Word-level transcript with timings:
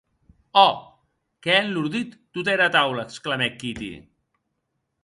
Ò!, 0.67 0.69
qu'è 1.41 1.57
enlordit 1.65 2.11
tota 2.33 2.49
era 2.55 2.69
taula, 2.77 3.07
exclamèc 3.07 3.53
Kitty. 3.61 3.93